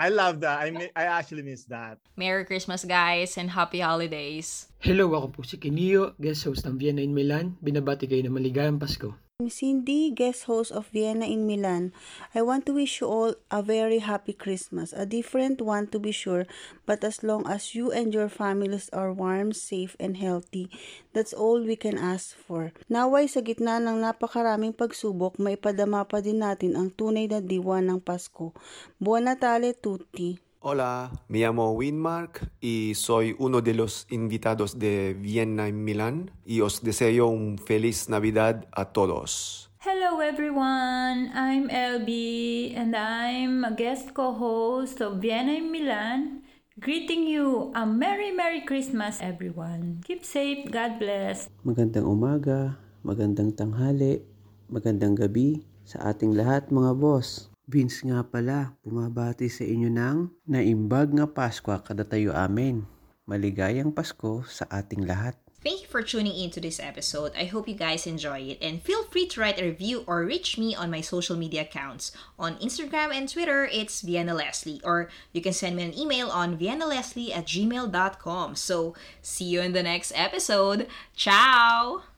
I 0.00 0.08
love 0.08 0.40
that. 0.40 0.64
I 0.64 0.72
I 0.96 1.04
actually 1.12 1.44
miss 1.44 1.68
that. 1.68 2.00
Merry 2.16 2.48
Christmas, 2.48 2.88
guys, 2.88 3.36
and 3.36 3.52
happy 3.52 3.84
holidays. 3.84 4.72
Hello, 4.80 5.12
ako 5.12 5.28
po 5.28 5.40
si 5.44 5.60
Kinio, 5.60 6.16
guest 6.16 6.48
host 6.48 6.64
ng 6.64 6.80
Vienna 6.80 7.04
in 7.04 7.12
Milan. 7.12 7.60
Binabati 7.60 8.08
kayo 8.08 8.24
ng 8.24 8.32
maligayang 8.32 8.80
Pasko. 8.80 9.12
Cindy, 9.48 10.10
guest 10.10 10.44
host 10.44 10.68
of 10.68 10.92
Vienna 10.92 11.24
in 11.24 11.46
Milan. 11.46 11.96
I 12.34 12.42
want 12.42 12.66
to 12.66 12.76
wish 12.76 13.00
you 13.00 13.08
all 13.08 13.32
a 13.48 13.62
very 13.62 14.04
happy 14.04 14.34
Christmas. 14.34 14.92
A 14.92 15.06
different 15.06 15.62
one 15.62 15.86
to 15.94 15.98
be 15.98 16.12
sure, 16.12 16.44
but 16.84 17.00
as 17.00 17.22
long 17.22 17.48
as 17.48 17.72
you 17.72 17.88
and 17.88 18.12
your 18.12 18.28
families 18.28 18.90
are 18.92 19.14
warm, 19.14 19.56
safe, 19.56 19.96
and 19.96 20.20
healthy, 20.20 20.68
that's 21.14 21.32
all 21.32 21.64
we 21.64 21.76
can 21.78 21.96
ask 21.96 22.36
for. 22.36 22.76
Naway 22.92 23.30
sa 23.32 23.40
gitna 23.40 23.80
ng 23.80 24.04
napakaraming 24.04 24.76
pagsubok, 24.76 25.40
may 25.40 25.56
padama 25.56 26.04
pa 26.04 26.20
din 26.20 26.44
natin 26.44 26.76
ang 26.76 26.92
tunay 26.92 27.24
na 27.24 27.40
diwa 27.40 27.80
ng 27.80 28.04
Pasko. 28.04 28.52
Buon 29.00 29.24
Natale 29.24 29.72
tutti! 29.72 30.49
Hola, 30.62 31.08
me 31.26 31.40
llamo 31.40 31.72
Winmark 31.72 32.52
y 32.60 32.92
soy 32.92 33.34
uno 33.38 33.62
de 33.62 33.72
los 33.72 34.04
invitados 34.12 34.78
de 34.78 35.16
Vienna 35.16 35.68
en 35.68 35.84
Milán 35.84 36.32
y 36.44 36.60
os 36.60 36.84
deseo 36.84 37.28
un 37.28 37.56
feliz 37.56 38.10
Navidad 38.10 38.68
a 38.76 38.92
todos. 38.92 39.72
Hello 39.80 40.20
everyone, 40.20 41.32
I'm 41.32 41.64
LB 41.72 42.76
and 42.76 42.92
I'm 42.94 43.64
a 43.64 43.72
guest 43.72 44.12
co-host 44.12 45.00
of 45.00 45.24
Vienna 45.24 45.56
in 45.56 45.72
Milan. 45.72 46.44
Greeting 46.76 47.24
you 47.24 47.72
a 47.74 47.86
Merry 47.86 48.30
Merry 48.30 48.60
Christmas 48.60 49.16
everyone. 49.24 50.04
Keep 50.04 50.28
safe, 50.28 50.68
God 50.68 51.00
bless. 51.00 51.48
Magandang 51.64 52.04
umaga, 52.04 52.76
magandang 53.00 53.56
tanghali, 53.56 54.20
magandang 54.68 55.16
gabi 55.16 55.64
sa 55.88 56.12
ating 56.12 56.36
lahat 56.36 56.68
mga 56.68 56.92
boss. 57.00 57.49
Vince 57.70 58.02
nga 58.02 58.26
pala, 58.26 58.74
bumabati 58.82 59.46
sa 59.46 59.62
inyo 59.62 59.86
ng 59.86 60.42
naimbag 60.50 61.14
nga 61.14 61.30
Pasko 61.30 61.70
kada 61.86 62.02
tayo 62.02 62.34
amin. 62.34 62.82
Maligayang 63.30 63.94
Pasko 63.94 64.42
sa 64.42 64.66
ating 64.66 65.06
lahat. 65.06 65.38
Thank 65.62 65.82
you 65.82 65.88
for 65.92 66.02
tuning 66.02 66.34
in 66.34 66.50
to 66.56 66.60
this 66.60 66.80
episode. 66.80 67.30
I 67.36 67.44
hope 67.44 67.68
you 67.68 67.76
guys 67.76 68.08
enjoy 68.08 68.40
it 68.48 68.58
and 68.64 68.82
feel 68.82 69.04
free 69.04 69.28
to 69.28 69.40
write 69.40 69.60
a 69.60 69.68
review 69.68 70.02
or 70.08 70.24
reach 70.24 70.56
me 70.56 70.74
on 70.74 70.90
my 70.90 71.04
social 71.04 71.36
media 71.36 71.62
accounts. 71.62 72.10
On 72.40 72.56
Instagram 72.58 73.12
and 73.12 73.28
Twitter, 73.28 73.68
it's 73.70 74.00
Vienna 74.00 74.34
Leslie 74.34 74.80
or 74.82 75.12
you 75.36 75.44
can 75.44 75.52
send 75.52 75.76
me 75.76 75.84
an 75.84 75.92
email 75.92 76.32
on 76.32 76.58
viennaleslie 76.58 77.30
at 77.30 77.46
gmail.com. 77.46 78.56
So 78.56 78.96
see 79.20 79.44
you 79.44 79.60
in 79.60 79.76
the 79.76 79.84
next 79.84 80.10
episode. 80.16 80.88
Ciao! 81.14 82.08